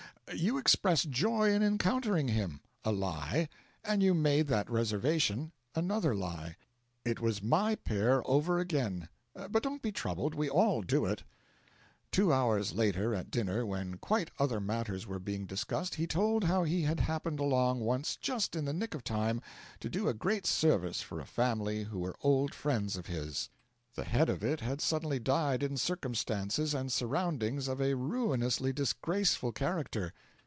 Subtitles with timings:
[0.33, 3.49] You expressed joy in encountering him a lie;
[3.83, 6.55] and you made that reservation another lie.
[7.03, 9.09] It was my pair over again.
[9.49, 11.23] But don't be troubled we all do it.'
[12.13, 16.63] Two hours later, at dinner, when quite other matters were being discussed, he told how
[16.63, 19.41] he happened along once just in the nick of time
[19.81, 23.49] to do a great service for a family who were old friends of his.
[23.93, 29.51] The head of it had suddenly died in circumstances and surroundings of a ruinously disgraceful
[29.51, 30.13] character.